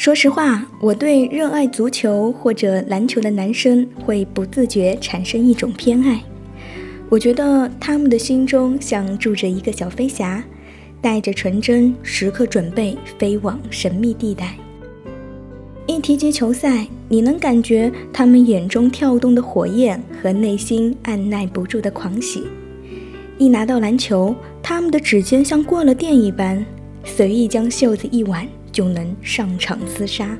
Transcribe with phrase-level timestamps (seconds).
[0.00, 6.18] 说实话，我对热爱足球或者篮球的男生会不自觉产生一种偏爱。
[7.10, 10.42] 我觉得他们的心中像住着一个小飞侠，
[11.02, 14.56] 带着纯真，时刻准备飞往神秘地带。
[15.86, 22.44] 一提及球赛，你能感觉他们眼中跳动的火焰和内心按耐不住的狂喜。
[23.36, 26.64] 一拿到篮球，他们的指尖像过了电一般，
[27.04, 28.48] 随意将袖子一挽。
[28.72, 30.36] 就能上场厮杀。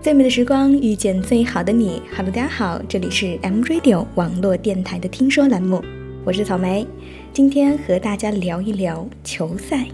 [0.00, 2.02] 最美的时光遇见最好的你。
[2.16, 5.82] Hello，大家好，这里是 M Radio 网络电台的听说栏目，
[6.24, 6.86] 我是草莓。
[7.32, 9.86] 今天和大家聊一聊球赛。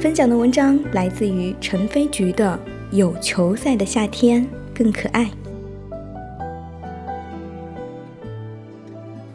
[0.00, 2.58] 分享的文章来自于陈飞菊的
[2.96, 5.24] 《有球赛的夏天更可爱》。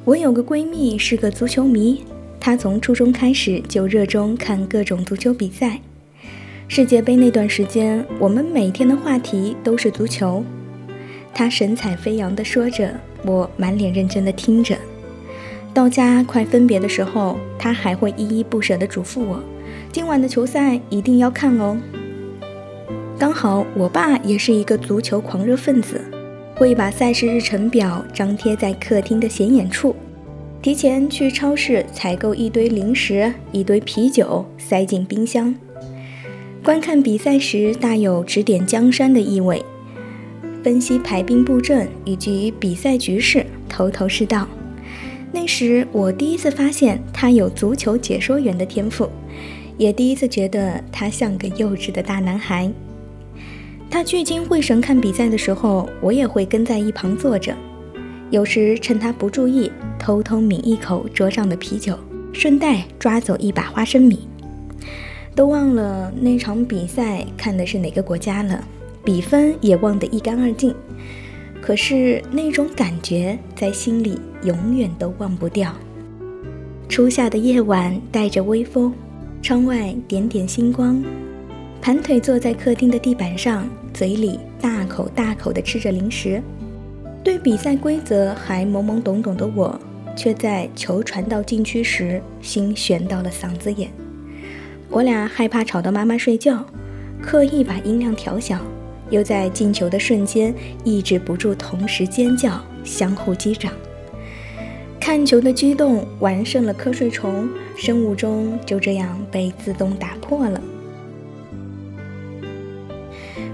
[0.05, 2.03] 我有个闺蜜是个足球迷，
[2.39, 5.81] 她从初中开始就热衷看各种足球比赛。
[6.67, 10.44] 世界杯那段时间，我们每天的话题都是足球。
[11.33, 12.91] 他神采飞扬地说着，
[13.23, 14.75] 我满脸认真地听着。
[15.73, 19.41] 到家快分别的时候，他还会依依不舍地嘱咐我
[19.91, 21.77] ：“今晚的球赛一定要看哦。”
[23.19, 26.02] 刚好我爸也是一个足球狂热分子，
[26.55, 29.95] 会把赛事日程表张贴在客厅的显眼处，
[30.61, 35.55] 提前去超市采购一堆零食、一堆啤酒，塞进冰箱。
[36.66, 39.63] 观看比赛时，大有指点江山的意味，
[40.63, 44.47] 分析排兵布阵以及比赛局势，头头是道。
[45.31, 49.07] 那时我第一次发现他有足球解说员的天赋，
[49.77, 52.67] 也第一次觉得他像个幼稚的大男孩。
[53.88, 57.55] 他聚精会神看比赛的时候，我也会跟在一旁坐着，
[58.31, 61.95] 有时趁他不注意，偷偷抿一口桌上的啤酒，
[62.33, 64.27] 顺带抓走一把花生米。
[65.36, 68.66] 都忘了那场比赛看的是哪个国家了，
[69.03, 70.73] 比分也忘得一干二净。
[71.61, 75.73] 可是那种感觉在心里永远都忘不掉。
[76.88, 78.94] 初夏的夜晚带着微风，
[79.41, 81.03] 窗外点点星光，
[81.81, 86.41] 盘腿坐在客厅的地板上，嘴里大口大口地吃着零食。
[87.23, 89.78] 对比赛规则还懵懵懂懂的我，
[90.16, 93.90] 却在球传到禁区时，心悬到了嗓子眼。
[94.95, 96.66] 我俩害怕吵到妈妈睡觉，
[97.22, 98.61] 刻意把音量调小，
[99.09, 103.73] 又在进球的瞬间抑制不住同时尖叫，相互击掌。
[104.97, 110.61] 看球的激动完胜了瞌睡虫，生物钟就这样被自动打破了。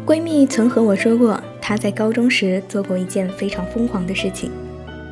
[0.06, 4.52] 闺蜜曾和我说过，她在高中时做过一件非常疯狂的事情：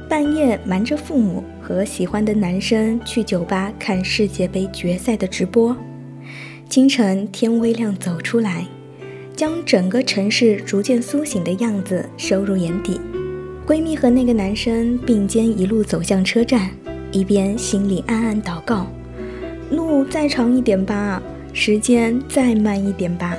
[0.08, 5.76] 半夜瞒着父母和喜欢的男生去酒吧看世界杯决赛的直播。
[6.70, 8.64] 清晨天微亮，走出来，
[9.36, 13.02] 将整个城市逐渐苏醒的样子收入眼底。
[13.66, 16.70] 闺蜜和那个男生并肩一路走向车站，
[17.12, 18.86] 一边心里暗暗祷告：
[19.72, 21.20] 路再长一点吧，
[21.54, 23.36] 时间再慢一点吧。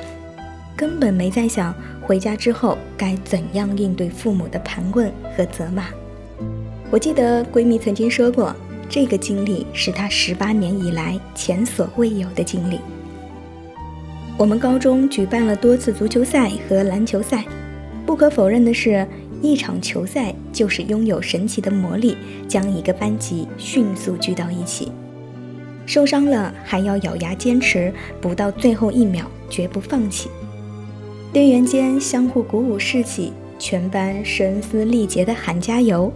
[0.75, 5.87] 根本没在想回家之后该怎样应对父母的盘问和责骂。
[6.91, 8.53] 我记得闺蜜曾经说过，
[8.89, 12.81] 这个经历是她十八年以来前所未有的经历。
[14.41, 17.45] 我们高中举办了多次足球赛和篮球赛，
[18.07, 19.07] 不可否认的是，
[19.43, 22.17] 一场球赛就是拥有神奇的魔力，
[22.49, 24.91] 将一个班级迅速聚到一起。
[25.85, 30.31] 受伤了还要咬牙坚持，不到最后一秒绝不放弃。
[31.35, 36.11] 队员间相互鼓舞士气，全班声嘶力竭地喊加油，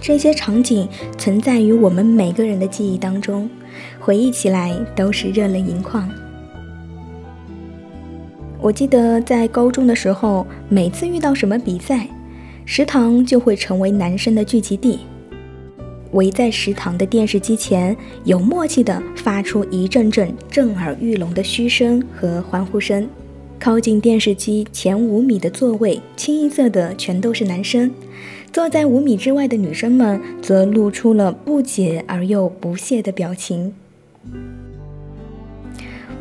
[0.00, 3.48] 这些场景存在于我们每个人的记忆当中，
[4.00, 6.12] 回忆起来都是热泪盈眶。
[8.62, 12.06] 我记得在高中的时候，每次遇到什么比赛，
[12.64, 15.00] 食堂就会成为男生的聚集地。
[16.12, 23.08] 围在食堂的电视机前，有默契地发出一阵阵震耳欲聋的嘘声和欢呼声。
[23.58, 27.90] 靠近电视机前五米的座位，清一色的全都是男生；
[28.52, 33.74] 坐在五米之外的女生们，则露出了不解而又不屑的表情。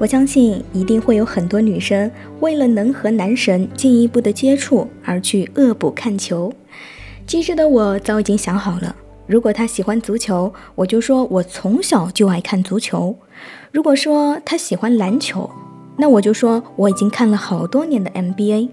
[0.01, 2.09] 我相信一定会有很多女生
[2.39, 6.51] 为了能和男神进一步的接触而去恶补看球。
[7.27, 8.95] 机智的我早已经想好了，
[9.27, 13.13] 如果他喜欢足球，我就说我从小就爱看足球；
[13.71, 15.48] 如果说他喜欢篮球，
[15.98, 18.69] 那我就说我已经看了好多年的 NBA。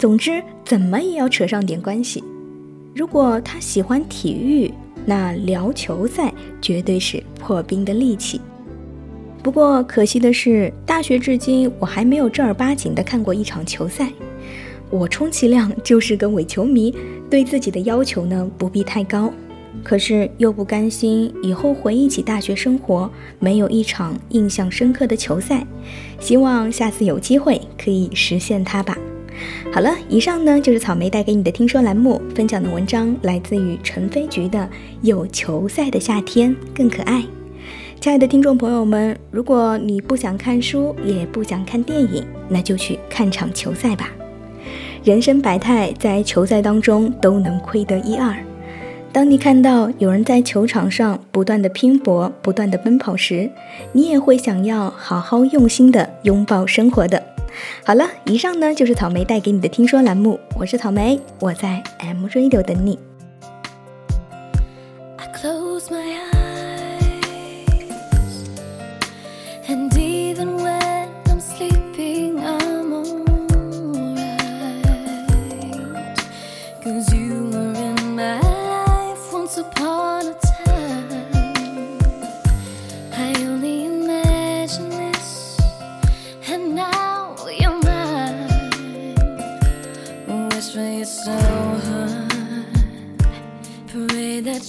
[0.00, 2.24] 总之，怎么也要扯上点关系。
[2.92, 4.74] 如果他喜欢体育，
[5.04, 8.40] 那聊球赛绝对是破冰的利器。
[9.46, 14.10] 不过可惜的是，大学至今我还没有正儿八经的看过一场球赛。
[14.90, 16.92] 我充其量就是个伪球迷，
[17.30, 19.32] 对自己的要求呢不必太高。
[19.84, 23.08] 可是又不甘心以后回忆起大学生活
[23.38, 25.64] 没有一场印象深刻的球赛，
[26.18, 28.98] 希望下次有机会可以实现它吧。
[29.72, 34.58] 好了，以上呢就是草莓带给你的听说栏目分享的文章，来自于陈飞菊的
[35.02, 37.20] 《有球赛的夏天更可爱》。
[38.06, 44.12] 亲爱的听众朋友们，如果你不想看书，也不想看电影，那就去看场球赛吧。
[45.02, 48.32] 人生百态，在球赛当中都能窥得一二。
[49.12, 53.50] 当你看到有人在球场上不断的拼搏、不断的奔跑时，
[53.90, 57.20] 你也会想要好好用心的拥抱生活的。
[57.82, 62.96] 好了，以上呢就是草莓带给你的听说栏目，我是草莓，我在 M Radio 等你。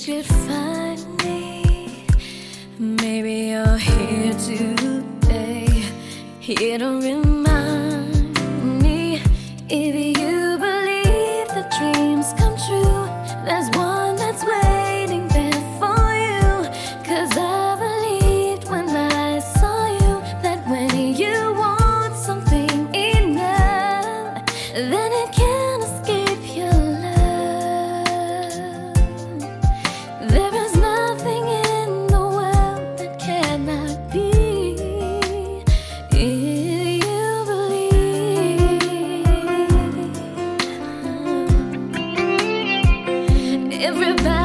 [0.07, 2.05] You'd find me.
[2.79, 5.83] Maybe you're here today,
[6.39, 7.36] here to remember.
[43.79, 44.36] Everybody.